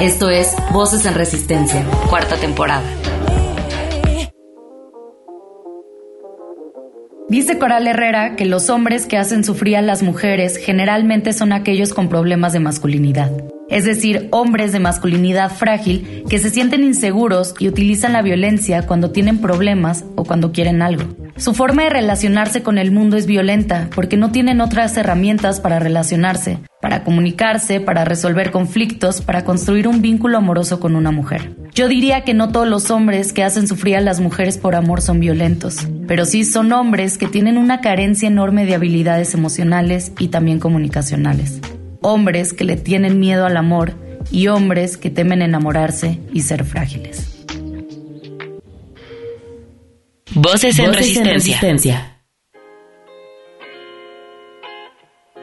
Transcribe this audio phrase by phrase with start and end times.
[0.00, 2.84] Esto es Voces en Resistencia, cuarta temporada.
[7.28, 11.92] Dice Coral Herrera que los hombres que hacen sufrir a las mujeres generalmente son aquellos
[11.94, 13.32] con problemas de masculinidad,
[13.68, 19.10] es decir, hombres de masculinidad frágil que se sienten inseguros y utilizan la violencia cuando
[19.10, 21.27] tienen problemas o cuando quieren algo.
[21.38, 25.78] Su forma de relacionarse con el mundo es violenta porque no tienen otras herramientas para
[25.78, 31.54] relacionarse, para comunicarse, para resolver conflictos, para construir un vínculo amoroso con una mujer.
[31.72, 35.00] Yo diría que no todos los hombres que hacen sufrir a las mujeres por amor
[35.00, 40.28] son violentos, pero sí son hombres que tienen una carencia enorme de habilidades emocionales y
[40.28, 41.60] también comunicacionales.
[42.02, 43.92] Hombres que le tienen miedo al amor
[44.32, 47.37] y hombres que temen enamorarse y ser frágiles.
[50.40, 52.22] Voces en, resistencia.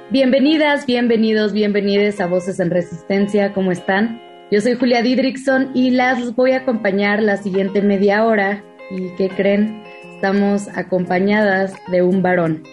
[0.09, 3.51] Bienvenidas, bienvenidos, bienvenides a Voces en Resistencia.
[3.51, 4.21] ¿Cómo están?
[4.51, 8.63] Yo soy Julia Didrickson y las voy a acompañar la siguiente media hora.
[8.89, 9.83] ¿Y qué creen?
[10.15, 12.63] Estamos acompañadas de un varón.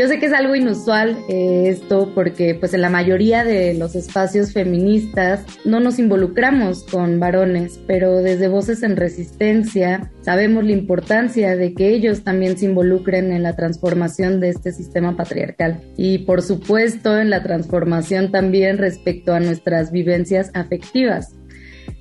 [0.00, 3.94] Yo sé que es algo inusual eh, esto porque pues en la mayoría de los
[3.94, 11.54] espacios feministas no nos involucramos con varones, pero desde Voces en Resistencia sabemos la importancia
[11.54, 16.40] de que ellos también se involucren en la transformación de este sistema patriarcal y por
[16.40, 21.34] supuesto en la transformación también respecto a nuestras vivencias afectivas.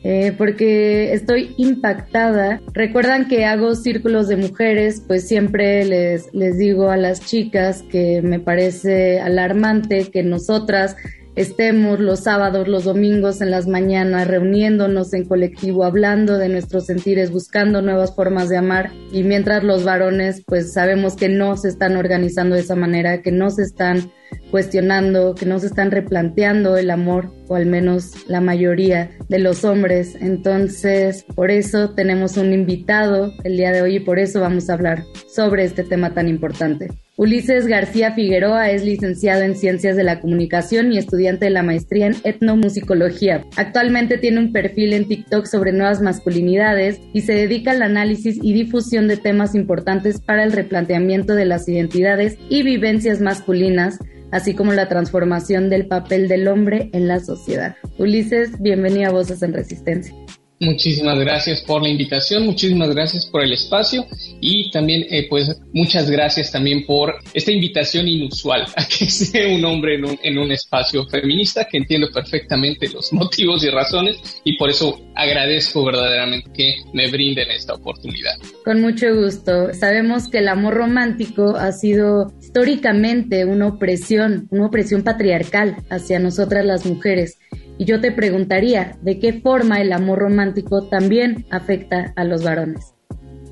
[0.03, 2.61] Eh, porque estoy impactada.
[2.73, 8.21] Recuerdan que hago círculos de mujeres, pues siempre les, les digo a las chicas que
[8.21, 10.95] me parece alarmante que nosotras
[11.35, 17.31] estemos los sábados, los domingos en las mañanas reuniéndonos en colectivo, hablando de nuestros sentires,
[17.31, 21.95] buscando nuevas formas de amar y mientras los varones pues sabemos que no se están
[21.95, 24.11] organizando de esa manera, que no se están
[24.51, 29.63] cuestionando, que no se están replanteando el amor, o al menos la mayoría de los
[29.65, 30.15] hombres.
[30.19, 34.73] Entonces, por eso tenemos un invitado el día de hoy y por eso vamos a
[34.73, 36.89] hablar sobre este tema tan importante.
[37.19, 42.07] Ulises García Figueroa es licenciado en Ciencias de la Comunicación y estudiante de la maestría
[42.07, 43.43] en Etnomusicología.
[43.57, 48.53] Actualmente tiene un perfil en TikTok sobre nuevas masculinidades y se dedica al análisis y
[48.53, 53.99] difusión de temas importantes para el replanteamiento de las identidades y vivencias masculinas
[54.31, 57.75] así como la transformación del papel del hombre en la sociedad.
[57.97, 60.13] Ulises, bienvenido a Voces en Resistencia.
[60.59, 64.05] Muchísimas gracias por la invitación, muchísimas gracias por el espacio
[64.41, 69.63] y también eh, pues muchas gracias también por esta invitación inusual a que sea un
[69.63, 74.57] hombre en un, en un espacio feminista que entiendo perfectamente los motivos y razones y
[74.57, 78.33] por eso agradezco verdaderamente que me brinden esta oportunidad.
[78.65, 79.73] Con mucho gusto.
[79.73, 86.65] Sabemos que el amor romántico ha sido históricamente una opresión, una opresión patriarcal hacia nosotras
[86.65, 87.37] las mujeres
[87.79, 92.93] y yo te preguntaría, ¿de qué forma el amor romántico también afecta a los varones?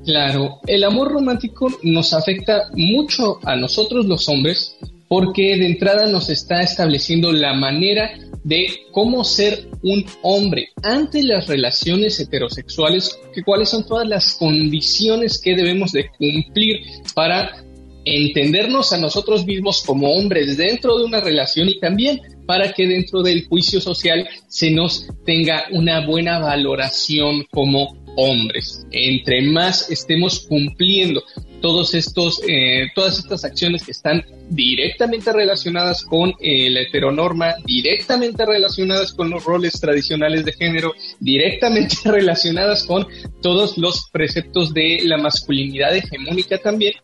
[0.04, 4.76] Claro, el amor romántico nos afecta mucho a nosotros los hombres
[5.08, 8.10] porque de entrada nos está estableciendo la manera
[8.44, 15.40] de cómo ser un hombre ante las relaciones heterosexuales, que cuáles son todas las condiciones
[15.40, 16.80] que debemos de cumplir
[17.14, 17.64] para
[18.04, 23.22] entendernos a nosotros mismos como hombres dentro de una relación y también para que dentro
[23.22, 28.86] del juicio social se nos tenga una buena valoración como hombres.
[28.90, 31.22] Entre más estemos cumpliendo
[31.60, 38.44] todos estos, eh, todas estas acciones que están directamente relacionadas con eh, la heteronorma, directamente
[38.44, 43.06] relacionadas con los roles tradicionales de género, directamente relacionadas con
[43.42, 46.94] todos los preceptos de la masculinidad hegemónica también,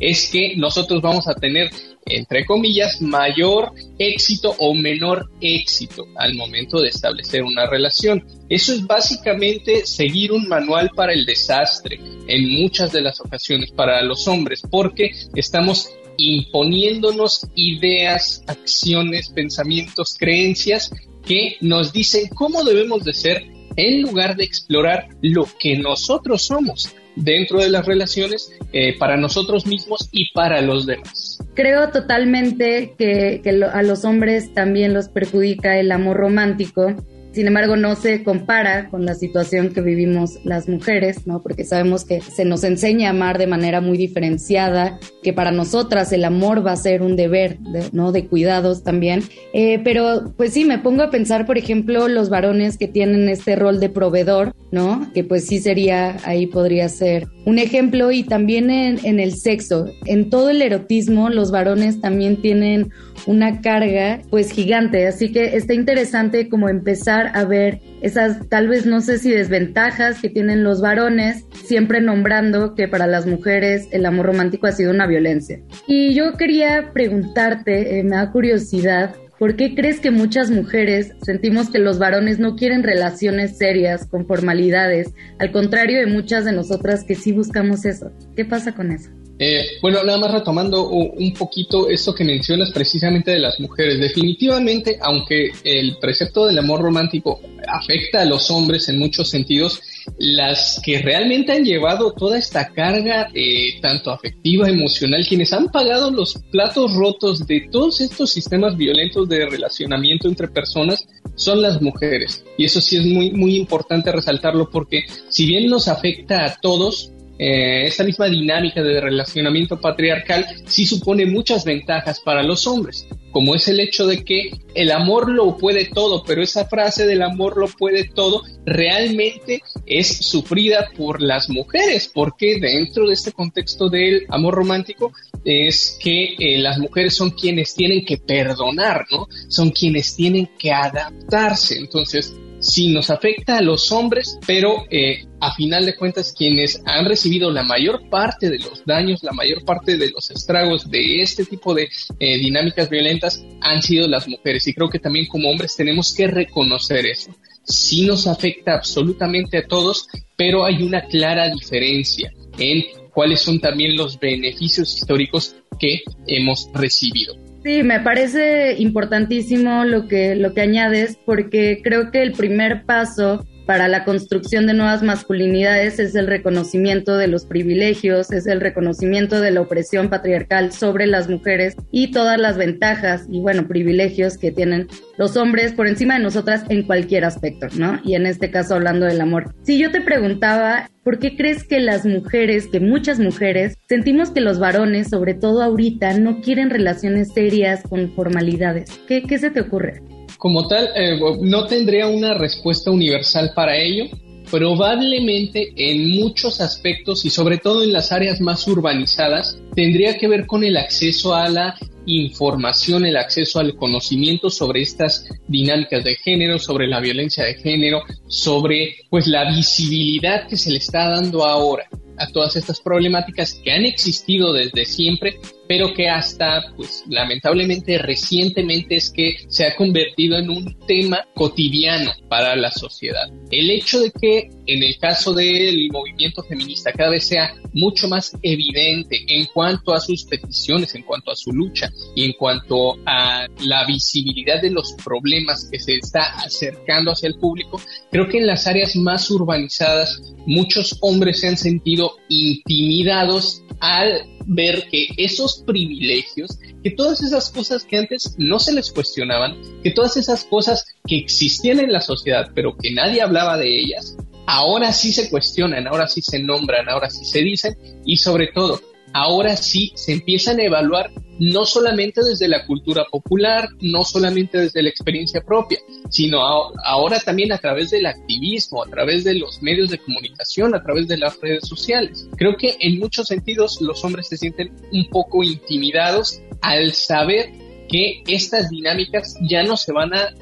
[0.00, 1.70] es que nosotros vamos a tener
[2.06, 8.24] entre comillas, mayor éxito o menor éxito al momento de establecer una relación.
[8.48, 14.02] Eso es básicamente seguir un manual para el desastre en muchas de las ocasiones para
[14.02, 15.90] los hombres, porque estamos
[16.22, 20.90] imponiéndonos ideas, acciones, pensamientos, creencias
[21.26, 23.44] que nos dicen cómo debemos de ser
[23.76, 29.66] en lugar de explorar lo que nosotros somos dentro de las relaciones eh, para nosotros
[29.66, 31.38] mismos y para los demás.
[31.54, 33.42] Creo totalmente que,
[33.72, 36.94] a los hombres también los perjudica el amor romántico
[37.32, 41.42] sin embargo no se compara con la situación que vivimos las mujeres, ¿no?
[41.42, 46.12] Porque sabemos que se nos enseña a amar de manera muy diferenciada, que para nosotras
[46.12, 47.58] el amor va a ser un deber,
[47.92, 48.12] ¿no?
[48.12, 49.22] De cuidados también.
[49.52, 53.56] Eh, pero pues sí, me pongo a pensar, por ejemplo, los varones que tienen este
[53.56, 55.10] rol de proveedor, ¿no?
[55.14, 59.86] Que pues sí sería, ahí podría ser un ejemplo y también en, en el sexo.
[60.06, 62.90] En todo el erotismo, los varones también tienen
[63.26, 68.86] una carga pues gigante, así que está interesante como empezar a ver esas tal vez
[68.86, 74.06] no sé si desventajas que tienen los varones, siempre nombrando que para las mujeres el
[74.06, 75.60] amor romántico ha sido una violencia.
[75.86, 81.68] Y yo quería preguntarte, eh, me da curiosidad, ¿Por qué crees que muchas mujeres sentimos
[81.68, 87.02] que los varones no quieren relaciones serias, con formalidades, al contrario de muchas de nosotras
[87.02, 88.12] que sí buscamos eso?
[88.36, 89.10] ¿Qué pasa con eso?
[89.44, 93.98] Eh, bueno, nada más retomando un poquito esto que mencionas precisamente de las mujeres.
[93.98, 99.82] Definitivamente, aunque el precepto del amor romántico afecta a los hombres en muchos sentidos,
[100.16, 106.12] las que realmente han llevado toda esta carga, eh, tanto afectiva, emocional, quienes han pagado
[106.12, 112.44] los platos rotos de todos estos sistemas violentos de relacionamiento entre personas, son las mujeres.
[112.56, 117.11] Y eso sí es muy, muy importante resaltarlo porque si bien nos afecta a todos,
[117.38, 123.54] eh, esta misma dinámica de relacionamiento patriarcal sí supone muchas ventajas para los hombres, como
[123.54, 127.56] es el hecho de que el amor lo puede todo, pero esa frase del amor
[127.56, 134.24] lo puede todo realmente es sufrida por las mujeres, porque dentro de este contexto del
[134.28, 135.12] amor romántico
[135.44, 139.26] es que eh, las mujeres son quienes tienen que perdonar, ¿no?
[139.48, 141.78] Son quienes tienen que adaptarse.
[141.78, 147.04] Entonces, sí nos afecta a los hombres, pero eh, a final de cuentas quienes han
[147.04, 151.44] recibido la mayor parte de los daños, la mayor parte de los estragos de este
[151.44, 151.88] tipo de
[152.18, 154.66] eh, dinámicas violentas han sido las mujeres.
[154.66, 157.34] Y creo que también como hombres tenemos que reconocer eso.
[157.64, 160.06] Sí nos afecta absolutamente a todos,
[160.36, 167.41] pero hay una clara diferencia en cuáles son también los beneficios históricos que hemos recibido.
[167.62, 173.46] Sí, me parece importantísimo lo que, lo que añades porque creo que el primer paso
[173.66, 179.40] para la construcción de nuevas masculinidades es el reconocimiento de los privilegios, es el reconocimiento
[179.40, 184.50] de la opresión patriarcal sobre las mujeres y todas las ventajas y bueno, privilegios que
[184.50, 188.00] tienen los hombres por encima de nosotras en cualquier aspecto, ¿no?
[188.04, 189.54] Y en este caso hablando del amor.
[189.62, 194.40] Si yo te preguntaba, ¿por qué crees que las mujeres, que muchas mujeres, sentimos que
[194.40, 198.90] los varones, sobre todo ahorita, no quieren relaciones serias con formalidades?
[199.06, 200.02] ¿Qué, qué se te ocurre?
[200.42, 204.06] Como tal, eh, no tendría una respuesta universal para ello.
[204.50, 210.46] Probablemente en muchos aspectos y sobre todo en las áreas más urbanizadas tendría que ver
[210.46, 216.58] con el acceso a la información, el acceso al conocimiento sobre estas dinámicas de género,
[216.58, 221.88] sobre la violencia de género, sobre pues la visibilidad que se le está dando ahora
[222.18, 225.38] a todas estas problemáticas que han existido desde siempre,
[225.72, 232.12] pero que hasta, pues lamentablemente recientemente es que se ha convertido en un tema cotidiano
[232.28, 233.30] para la sociedad.
[233.50, 238.36] El hecho de que en el caso del movimiento feminista cada vez sea mucho más
[238.42, 243.46] evidente en cuanto a sus peticiones, en cuanto a su lucha y en cuanto a
[243.64, 247.80] la visibilidad de los problemas que se está acercando hacia el público,
[248.10, 254.88] creo que en las áreas más urbanizadas muchos hombres se han sentido intimidados al ver
[254.90, 260.16] que esos privilegios, que todas esas cosas que antes no se les cuestionaban, que todas
[260.16, 265.12] esas cosas que existían en la sociedad pero que nadie hablaba de ellas, ahora sí
[265.12, 268.80] se cuestionan, ahora sí se nombran, ahora sí se dicen y sobre todo
[269.12, 274.82] ahora sí se empiezan a evaluar no solamente desde la cultura popular, no solamente desde
[274.82, 275.78] la experiencia propia,
[276.08, 276.40] sino
[276.84, 281.08] ahora también a través del activismo, a través de los medios de comunicación, a través
[281.08, 282.28] de las redes sociales.
[282.36, 287.50] Creo que en muchos sentidos los hombres se sienten un poco intimidados al saber
[287.88, 290.32] que estas dinámicas ya no se van a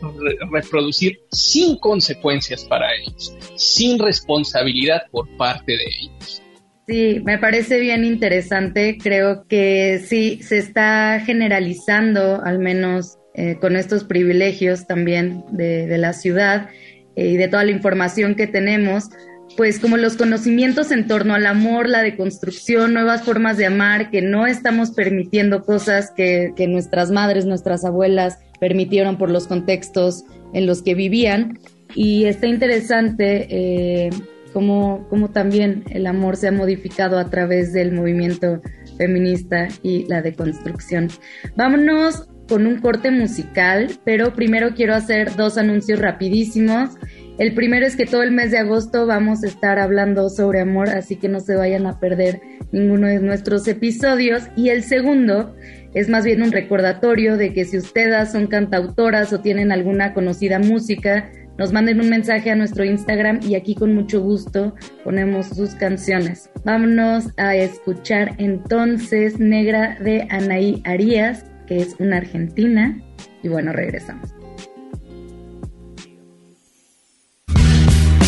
[0.53, 6.43] reproducir sin consecuencias para ellos, sin responsabilidad por parte de ellos.
[6.91, 8.99] Sí, me parece bien interesante.
[9.01, 16.13] Creo que sí, se está generalizando, al menos eh, con estos privilegios también de, la
[16.13, 16.69] ciudad
[17.15, 19.09] eh, y de toda la información que tenemos,
[19.57, 24.21] pues como los conocimientos en torno al amor, la deconstrucción, nuevas formas de amar, que
[24.21, 30.83] no estamos permitiendo cosas que, nuestras madres, nuestras abuelas permitieron por los contextos en los
[30.83, 31.61] que vivían.
[31.95, 34.11] Y está interesante eh,
[34.53, 38.61] cómo, también el amor se ha modificado a través del movimiento
[38.99, 41.09] feminista y la deconstrucción.
[41.57, 46.91] Vámonos con un corte musical, pero primero quiero hacer dos anuncios rapidísimos.
[47.39, 50.91] El primero es que todo el mes de agosto vamos a estar hablando sobre amor,
[50.91, 52.41] así que no se vayan a perder
[52.73, 54.43] ninguno de nuestros episodios.
[54.57, 55.55] Y el segundo
[55.95, 60.59] es más bien un recordatorio de que si ustedes son cantautoras o tienen alguna conocida
[60.59, 61.31] música,
[61.61, 64.75] nos manden un mensaje a nuestro Instagram y aquí con mucho gusto
[65.05, 66.49] ponemos sus canciones.
[66.65, 72.99] Vámonos a escuchar entonces Negra de Anaí Arias, que es una argentina.
[73.43, 74.31] Y bueno, regresamos.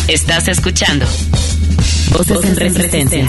[0.07, 1.07] Estás escuchando
[2.11, 3.27] Voces, en, resistencia.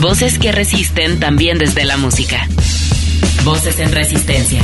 [0.00, 2.46] Voces que resisten también desde la música.
[3.42, 4.62] Voces en Resistencia.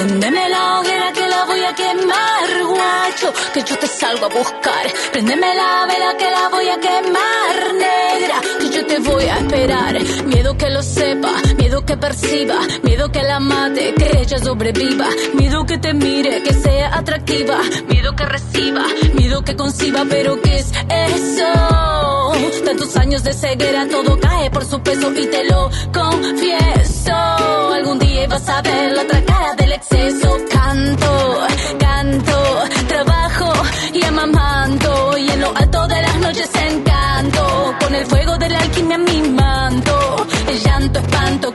[0.00, 4.86] Prendeme la hoguera que la voy a quemar, guacho, que yo te salgo a buscar.
[5.12, 10.00] Prendeme la vela que la voy a quemar, negra, que yo te voy a esperar.
[10.24, 15.06] Miedo que lo sepa, miedo que perciba, miedo que la mate, que ella sobreviva.
[15.34, 17.58] Miedo que te mire, que sea atractiva,
[17.88, 18.84] miedo que reciba,
[19.14, 20.72] miedo que conciba, pero ¿qué es
[21.16, 22.32] eso?
[22.64, 27.12] Tantos años de ceguera, todo cae por su peso y te lo confieso.
[27.12, 30.36] Algún día vas a ver la otra cara del exceso.
[30.50, 31.40] Canto,
[31.78, 32.64] canto,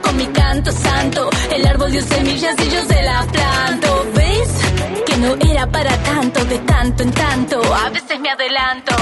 [0.00, 1.30] con mi canto santo.
[1.54, 4.06] El árbol dio semillas y yo se las planto.
[4.14, 4.50] ¿Ves?
[5.06, 7.60] Que no era para tanto, de tanto en tanto.
[7.74, 8.94] A veces me adelanto.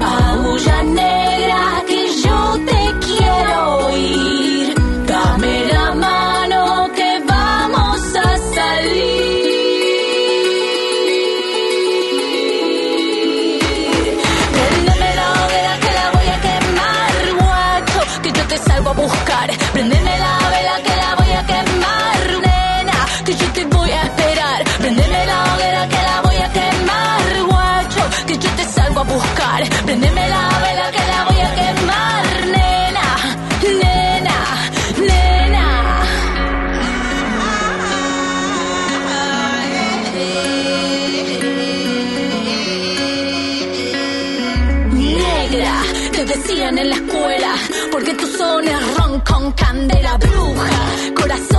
[0.00, 1.82] Aúlla negra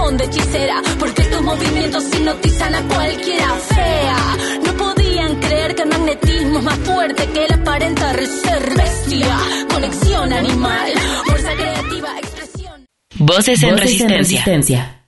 [0.07, 4.37] corazón de hechicera, porque tus movimientos hipnotizan a cualquiera fea.
[4.65, 9.37] No podían creer que el magnetismo es más fuerte que el aparentar ser bestia.
[9.73, 10.91] Conexión animal,
[11.25, 12.85] fuerza creativa, expresión.
[13.17, 14.45] Voces en Voces Resistencia.
[14.45, 15.03] Resistencia.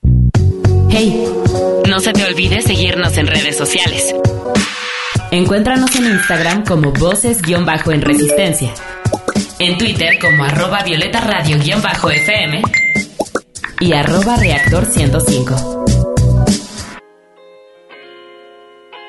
[0.89, 1.25] Hey,
[1.87, 4.13] No se te olvide seguirnos en redes sociales.
[5.31, 8.73] encuéntranos en Instagram como Voces-en Resistencia.
[9.59, 12.61] En Twitter como arroba violeta radio-fm
[13.79, 15.85] y arroba reactor 105.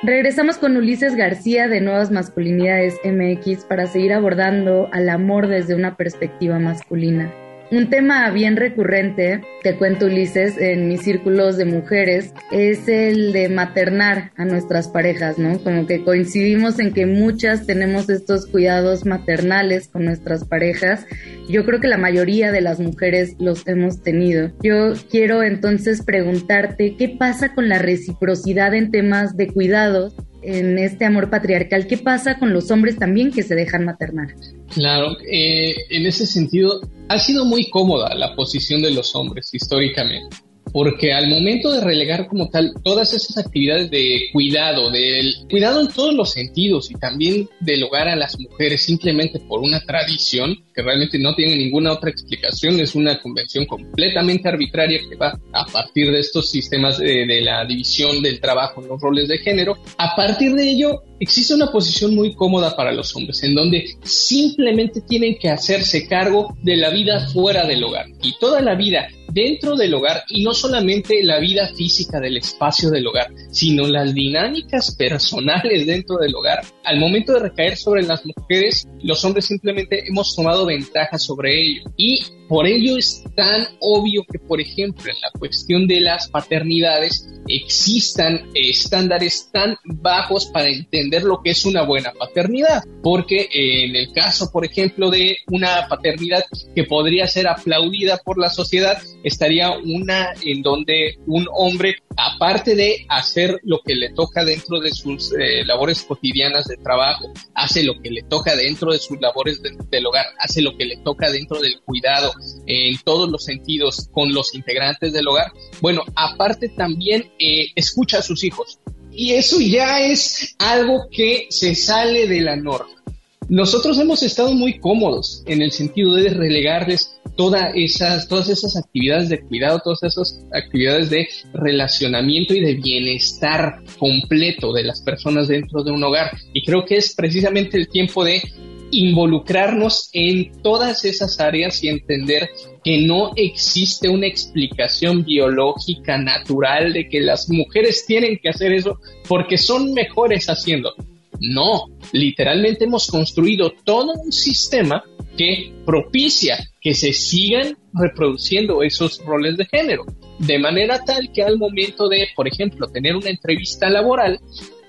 [0.03, 5.97] Regresamos con Ulises García de Nuevas Masculinidades MX para seguir abordando al amor desde una
[5.97, 7.33] perspectiva masculina.
[7.73, 13.49] Un tema bien recurrente, te cuento Ulises, en mis círculos de mujeres, es el de
[13.49, 15.63] maternar a nuestras parejas, ¿no?
[15.63, 21.07] Como que coincidimos en que muchas tenemos estos cuidados maternales con nuestras parejas.
[21.49, 24.51] Yo creo que la mayoría de las mujeres los hemos tenido.
[24.65, 31.05] Yo quiero entonces preguntarte, ¿qué pasa con la reciprocidad en temas de cuidados en este
[31.05, 34.29] amor patriarcal, ¿qué pasa con los hombres también que se dejan maternar?
[34.73, 40.37] Claro, eh, en ese sentido ha sido muy cómoda la posición de los hombres históricamente,
[40.73, 45.89] porque al momento de relegar como tal todas esas actividades de cuidado, del cuidado en
[45.89, 50.83] todos los sentidos y también del hogar a las mujeres simplemente por una tradición que
[50.83, 56.11] realmente no tiene ninguna otra explicación, es una convención completamente arbitraria que va a partir
[56.11, 60.15] de estos sistemas de, de la división del trabajo en los roles de género, a
[60.15, 65.37] partir de ello existe una posición muy cómoda para los hombres, en donde simplemente tienen
[65.39, 68.07] que hacerse cargo de la vida fuera del hogar.
[68.23, 72.91] Y toda la vida dentro del hogar y no solamente la vida física del espacio
[72.91, 76.65] del hogar, sino las dinámicas personales dentro del hogar.
[76.85, 81.83] Al momento de recaer sobre las mujeres, los hombres simplemente hemos tomado ventaja sobre ello
[81.97, 87.25] y por ello es tan obvio que, por ejemplo, en la cuestión de las paternidades
[87.47, 94.13] existan estándares tan bajos para entender lo que es una buena paternidad, porque en el
[94.13, 96.43] caso, por ejemplo, de una paternidad
[96.75, 103.07] que podría ser aplaudida por la sociedad, estaría una en donde un hombre aparte de
[103.09, 108.01] hacer lo que le toca dentro de sus eh, labores cotidianas de trabajo, hace lo
[108.01, 111.61] que le toca dentro de sus labores del hogar, hace lo que le toca dentro
[111.61, 112.33] del cuidado
[112.67, 118.23] en todos los sentidos con los integrantes del hogar, bueno, aparte también eh, escucha a
[118.23, 118.79] sus hijos.
[119.13, 123.01] Y eso ya es algo que se sale de la norma.
[123.49, 129.31] Nosotros hemos estado muy cómodos en el sentido de relegarles todas esas, todas esas actividades
[129.31, 135.83] de cuidado, todas esas actividades de relacionamiento y de bienestar completo de las personas dentro
[135.83, 136.37] de un hogar.
[136.53, 138.43] Y creo que es precisamente el tiempo de
[138.91, 142.51] involucrarnos en todas esas áreas y entender
[142.85, 149.01] que no existe una explicación biológica natural de que las mujeres tienen que hacer eso
[149.27, 150.97] porque son mejores haciéndolo.
[151.41, 155.03] No, literalmente hemos construido todo un sistema
[155.41, 160.05] que propicia que se sigan reproduciendo esos roles de género,
[160.39, 164.39] de manera tal que al momento de, por ejemplo, tener una entrevista laboral,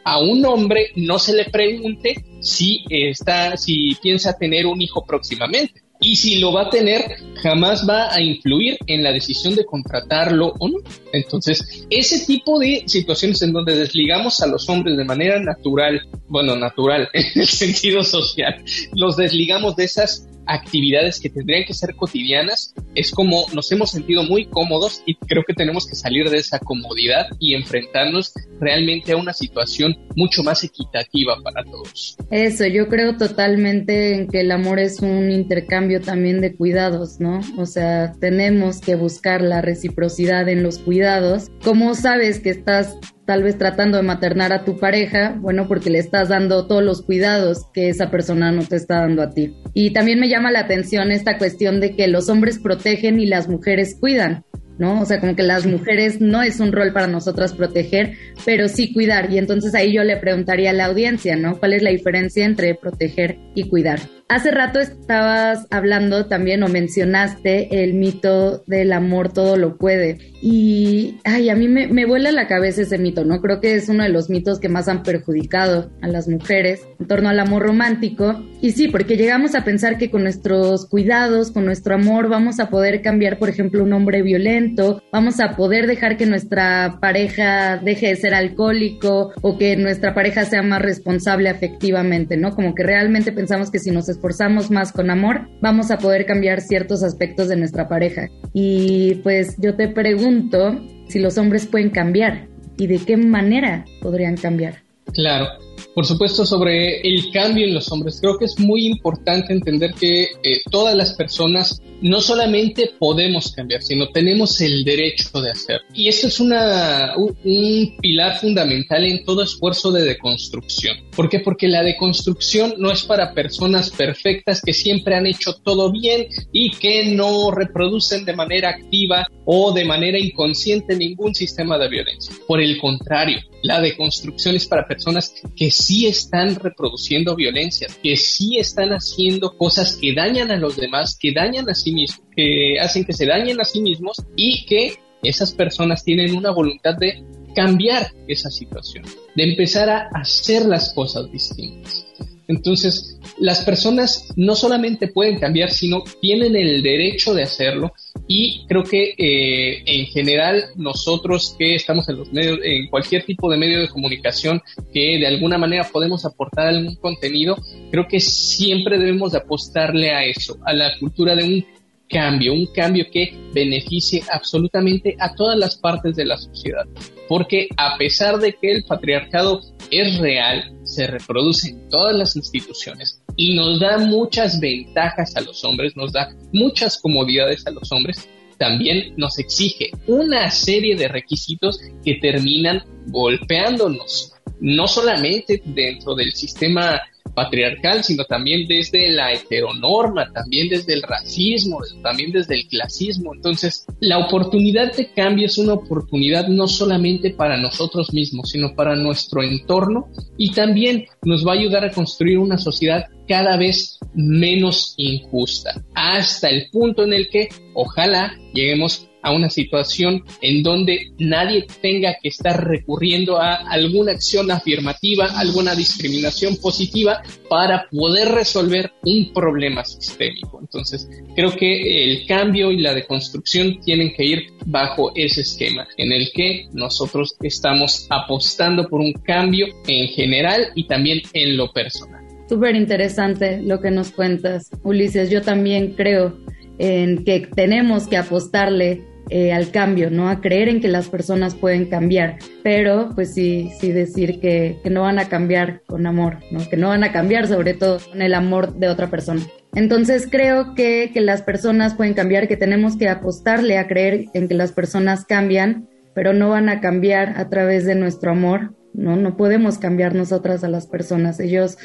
[0.04, 5.84] a un hombre no se le pregunte si está, si piensa tener un hijo próximamente.
[6.04, 7.02] Y si lo va a tener,
[7.44, 10.80] jamás va a influir en la decisión de contratarlo o no.
[11.14, 16.56] Entonces, ese tipo de situaciones en donde desligamos a los hombres de manera natural, bueno,
[16.56, 18.66] natural en el sentido social,
[18.96, 24.24] los desligamos de esas actividades que tendrían que ser cotidianas, es como nos hemos sentido
[24.24, 29.18] muy cómodos y creo que tenemos que salir de esa comodidad y enfrentarnos realmente a
[29.18, 32.18] una situación mucho más equitativa para todos.
[32.30, 37.42] Eso, yo creo totalmente en que el amor es un intercambio también de cuidados, ¿no?
[37.58, 41.50] O sea, tenemos que buscar la reciprocidad en los cuidados.
[41.64, 46.00] ¿Cómo sabes que estás tal vez tratando de maternar a tu pareja, bueno, porque le
[46.00, 49.56] estás dando todos los cuidados que esa persona no te está dando a ti.
[49.74, 53.48] Y también me llama la atención esta cuestión de que los hombres protegen y las
[53.48, 54.44] mujeres cuidan.
[54.78, 55.00] ¿no?
[55.00, 58.92] O sea, como que las mujeres no es un rol para nosotras proteger, pero sí
[58.92, 59.32] cuidar.
[59.32, 61.60] Y entonces ahí yo le preguntaría a la audiencia, ¿no?
[61.60, 64.00] ¿Cuál es la diferencia entre proteger y cuidar?
[64.32, 70.20] Hace rato estabas hablando también o mencionaste el mito del amor todo lo puede.
[70.42, 73.42] Y, ay, a mí me, me vuela la cabeza ese mito, ¿no?
[73.42, 77.08] Creo que es uno de los mitos que más han perjudicado a las mujeres en
[77.08, 78.42] torno al amor romántico.
[78.62, 82.70] Y sí, porque llegamos a pensar que con nuestros cuidados, con nuestro amor, vamos a
[82.70, 88.08] poder cambiar, por ejemplo, un hombre violento, vamos a poder dejar que nuestra pareja deje
[88.08, 92.56] de ser alcohólico o que nuestra pareja sea más responsable afectivamente, ¿no?
[92.56, 96.62] Como que realmente pensamos que si nos esforzamos más con amor, vamos a poder cambiar
[96.62, 98.28] ciertos aspectos de nuestra pareja.
[98.54, 102.48] Y pues yo te pregunto si los hombres pueden cambiar
[102.78, 104.84] y de qué manera podrían cambiar.
[105.14, 105.48] Claro,
[105.94, 110.24] por supuesto, sobre el cambio en los hombres, creo que es muy importante entender que
[110.24, 115.86] eh, todas las personas no solamente podemos cambiar, sino tenemos el derecho de hacerlo.
[115.94, 120.98] Y esto es una, un, pilar fundamental en todo esfuerzo de deconstrucción.
[121.16, 121.40] ¿Por qué?
[121.40, 126.72] Porque la deconstrucción no es para personas perfectas que siempre han hecho todo bien y
[126.72, 132.34] que no reproducen de manera activa o de manera inconsciente ningún sistema de violencia.
[132.48, 138.58] Por el contrario, la deconstrucción es para personas que sí están reproduciendo violencia, que sí
[138.58, 143.06] están haciendo cosas que dañan a los demás, que dañan a sí mismos, que hacen
[143.06, 147.24] que se dañen a sí mismos y que esas personas tienen una voluntad de
[147.56, 152.06] cambiar esa situación, de empezar a hacer las cosas distintas.
[152.52, 157.94] Entonces, las personas no solamente pueden cambiar, sino tienen el derecho de hacerlo
[158.28, 163.50] y creo que eh, en general nosotros que estamos en los medios, en cualquier tipo
[163.50, 164.62] de medio de comunicación
[164.94, 167.56] que de alguna manera podemos aportar algún contenido,
[167.90, 171.66] creo que siempre debemos de apostarle a eso, a la cultura de un
[172.10, 176.86] cambio, un cambio que beneficie absolutamente a todas las partes de la sociedad.
[177.32, 183.22] Porque a pesar de que el patriarcado es real, se reproduce en todas las instituciones
[183.38, 188.28] y nos da muchas ventajas a los hombres, nos da muchas comodidades a los hombres,
[188.58, 197.02] también nos exige una serie de requisitos que terminan golpeándonos, no solamente dentro del sistema
[197.34, 203.34] patriarcal, sino también desde la heteronorma, también desde el racismo, también desde el clasismo.
[203.34, 208.96] Entonces, la oportunidad de cambio es una oportunidad no solamente para nosotros mismos, sino para
[208.96, 214.94] nuestro entorno y también nos va a ayudar a construir una sociedad cada vez menos
[214.98, 221.66] injusta, hasta el punto en el que ojalá lleguemos a una situación en donde nadie
[221.82, 229.32] tenga que estar recurriendo a alguna acción afirmativa, alguna discriminación positiva para poder resolver un
[229.34, 230.60] problema sistémico.
[230.62, 236.12] Entonces, creo que el cambio y la deconstrucción tienen que ir bajo ese esquema en
[236.12, 242.22] el que nosotros estamos apostando por un cambio en general y también en lo personal.
[242.48, 245.30] Súper interesante lo que nos cuentas, Ulises.
[245.30, 246.38] Yo también creo
[246.80, 250.28] en que tenemos que apostarle eh, al cambio, ¿no?
[250.28, 254.90] A creer en que las personas pueden cambiar, pero pues sí, sí decir que, que,
[254.90, 256.60] no van a cambiar con amor, ¿no?
[256.70, 259.40] Que no van a cambiar sobre todo con el amor de otra persona.
[259.74, 264.50] Entonces creo que, que las personas pueden cambiar, que tenemos que apostarle a creer en
[264.50, 269.16] que las personas cambian, pero no van a cambiar a través de nuestro amor, ¿no?
[269.16, 271.78] No podemos cambiar nosotras a las personas, ellos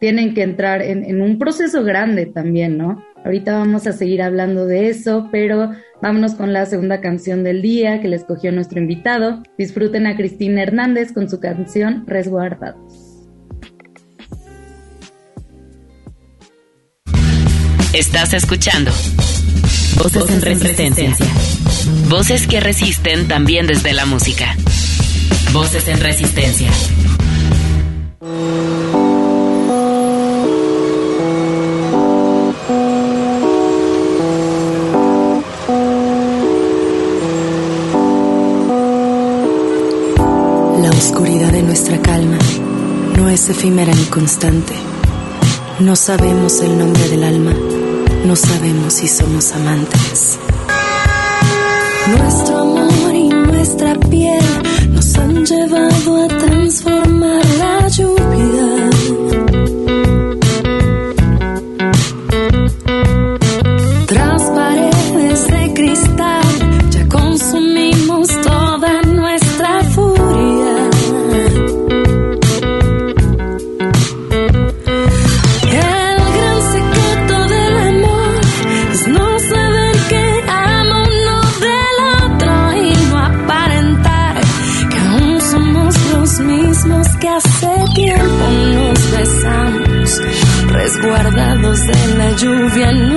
[0.00, 3.04] tienen que entrar en, en un proceso grande también, ¿no?
[3.24, 5.70] Ahorita vamos a seguir hablando de eso, pero
[6.04, 9.42] vámonos con la segunda canción del día que le escogió nuestro invitado.
[9.56, 12.76] Disfruten a Cristina Hernández con su canción Resguardados.
[17.94, 18.90] Estás escuchando
[19.96, 21.16] Voces, en resistencia.
[22.10, 24.54] Voces que resisten también desde la música.
[25.54, 26.70] Voces en resistencia.
[43.34, 44.74] Es efímera ni constante.
[45.80, 47.52] No sabemos el nombre del alma,
[48.24, 50.38] no sabemos si somos amantes.
[52.16, 54.44] Nuestro amor y nuestra piel
[54.90, 56.28] nos han llevado a
[91.34, 93.08] resguardados de la lluvia en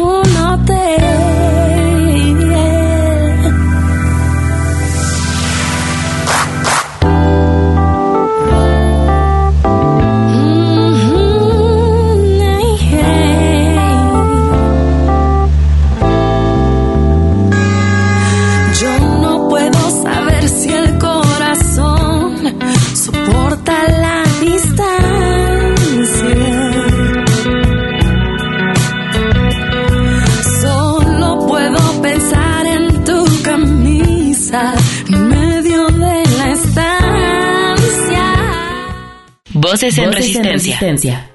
[39.87, 40.51] Voces en Voces resistencia.
[40.51, 41.31] resistencia.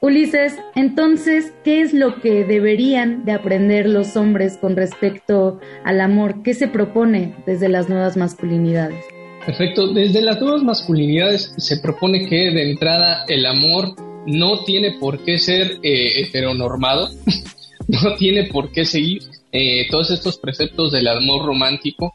[0.00, 6.42] Ulises, entonces, ¿qué es lo que deberían de aprender los hombres con respecto al amor?
[6.42, 9.04] ¿Qué se propone desde las nuevas masculinidades?
[9.44, 9.92] Perfecto.
[9.92, 13.94] Desde las nuevas masculinidades se propone que de entrada el amor
[14.26, 17.10] no tiene por qué ser eh, heteronormado,
[17.88, 22.14] no tiene por qué seguir eh, todos estos preceptos del amor romántico,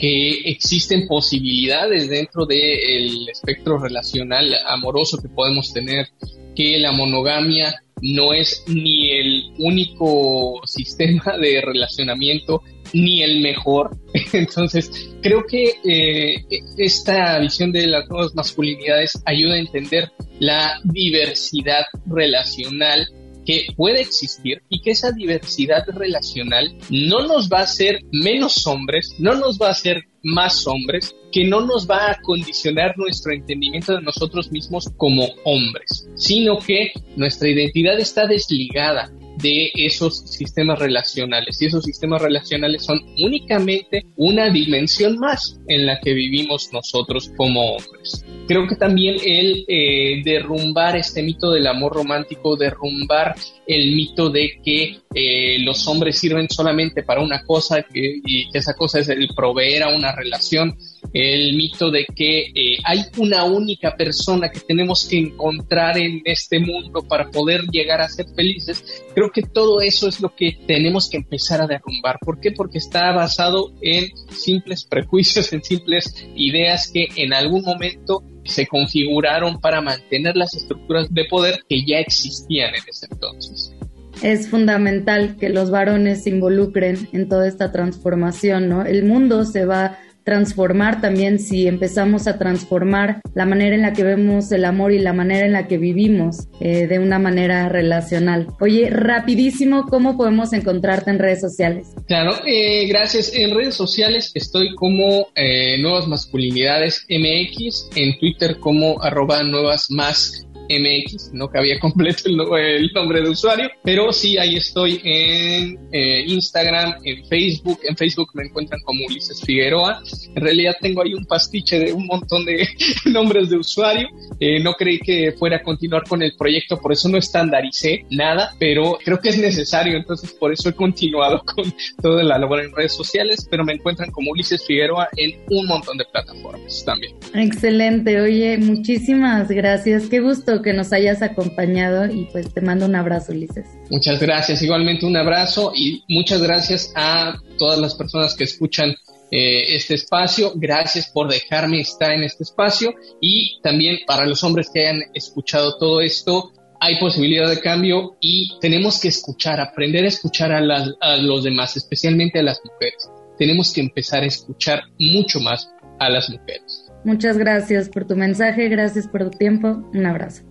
[0.00, 6.08] que existen posibilidades dentro del espectro relacional amoroso que podemos tener,
[6.56, 12.62] que la monogamia no es ni el único sistema de relacionamiento
[12.94, 13.94] ni el mejor.
[14.32, 16.46] Entonces, creo que eh,
[16.78, 23.06] esta visión de las nuevas masculinidades ayuda a entender la diversidad relacional
[23.44, 29.14] que puede existir y que esa diversidad relacional no nos va a hacer menos hombres,
[29.18, 33.94] no nos va a hacer más hombres, que no nos va a condicionar nuestro entendimiento
[33.94, 39.10] de nosotros mismos como hombres, sino que nuestra identidad está desligada
[39.42, 46.00] de esos sistemas relacionales y esos sistemas relacionales son únicamente una dimensión más en la
[46.00, 48.24] que vivimos nosotros como hombres.
[48.46, 54.60] Creo que también el eh, derrumbar este mito del amor romántico, derrumbar el mito de
[54.64, 59.08] que eh, los hombres sirven solamente para una cosa que, y que esa cosa es
[59.08, 60.76] el proveer a una relación,
[61.12, 66.60] el mito de que eh, hay una única persona que tenemos que encontrar en este
[66.60, 71.08] mundo para poder llegar a ser felices, creo que todo eso es lo que tenemos
[71.10, 72.18] que empezar a derrumbar.
[72.20, 72.52] ¿Por qué?
[72.52, 79.60] Porque está basado en simples prejuicios, en simples ideas que en algún momento se configuraron
[79.60, 83.74] para mantener las estructuras de poder que ya existían en ese entonces.
[84.22, 88.84] es fundamental que los varones se involucren en toda esta transformación, ¿no?
[88.84, 89.98] El mundo se va
[90.30, 95.00] transformar también si empezamos a transformar la manera en la que vemos el amor y
[95.00, 98.46] la manera en la que vivimos eh, de una manera relacional.
[98.60, 101.88] Oye, rapidísimo, ¿cómo podemos encontrarte en redes sociales?
[102.06, 103.34] Claro, eh, gracias.
[103.34, 110.46] En redes sociales estoy como eh, Nuevas Masculinidades MX, en Twitter como arroba nuevas más
[110.70, 116.94] MX, no cabía completo el, nombre de usuario, pero sí, ahí estoy en eh, Instagram,
[117.04, 120.02] en Facebook, en Facebook me encuentran como Ulises Figueroa,
[120.34, 122.68] en realidad tengo ahí un pastiche de un montón de
[123.06, 127.08] nombres de usuario, eh, no creí que fuera a continuar con el proyecto, por eso
[127.08, 132.22] no estandaricé nada, pero creo que es necesario, entonces por eso he continuado con toda
[132.22, 136.04] la labor en redes sociales, pero me encuentran como Ulises Figueroa en un montón de
[136.04, 137.14] plataformas también.
[137.34, 142.94] Excelente, oye, muchísimas gracias, qué gusto que nos hayas acompañado y pues te mando un
[142.94, 143.66] abrazo, Ulises.
[143.90, 148.94] Muchas gracias, igualmente un abrazo y muchas gracias a todas las personas que escuchan
[149.30, 150.52] eh, este espacio.
[150.56, 155.78] Gracias por dejarme estar en este espacio y también para los hombres que hayan escuchado
[155.78, 156.52] todo esto.
[156.80, 161.76] Hay posibilidad de cambio y tenemos que escuchar, aprender a escuchar a, a los demás,
[161.76, 163.08] especialmente a las mujeres.
[163.38, 165.70] Tenemos que empezar a escuchar mucho más
[166.00, 166.79] a las mujeres.
[167.04, 169.88] Muchas gracias por tu mensaje, gracias por tu tiempo.
[169.94, 170.42] Un abrazo.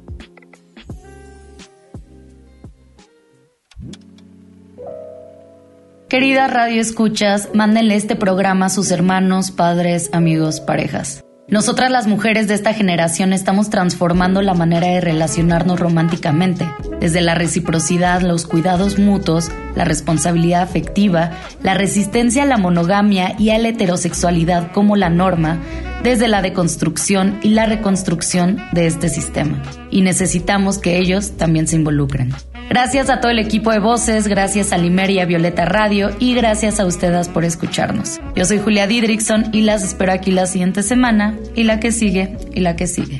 [6.09, 11.23] Querida Radio Escuchas, mándenle este programa a sus hermanos, padres, amigos, parejas.
[11.51, 17.33] Nosotras las mujeres de esta generación estamos transformando la manera de relacionarnos románticamente, desde la
[17.33, 21.31] reciprocidad, los cuidados mutuos, la responsabilidad afectiva,
[21.63, 25.57] la resistencia a la monogamia y a la heterosexualidad como la norma,
[26.03, 29.59] desde la deconstrucción y la reconstrucción de este sistema.
[29.89, 32.31] Y necesitamos que ellos también se involucren.
[32.69, 36.85] Gracias a todo el equipo de voces, gracias a Limeria Violeta Radio y gracias a
[36.85, 38.19] ustedes por escucharnos.
[38.35, 42.37] Yo soy Julia Didrickson y las espero aquí la siguiente semana y la que sigue
[42.53, 43.19] y la que sigue.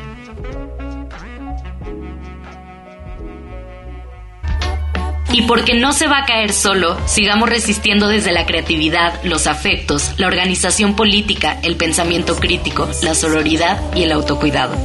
[5.32, 10.14] Y porque no se va a caer solo, sigamos resistiendo desde la creatividad, los afectos,
[10.18, 14.76] la organización política, el pensamiento crítico, la sororidad y el autocuidado.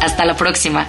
[0.00, 0.88] Hasta la próxima.